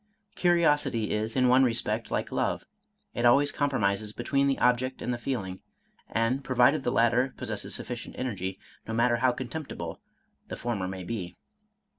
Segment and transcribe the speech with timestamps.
[0.33, 2.65] Curiosity is in one respect like love,
[3.13, 5.59] it always compromises between the object and the feeling;
[6.09, 10.01] and pro vided the latter possesses sufficient energy, no matter how contemptible
[10.47, 11.35] the former may be.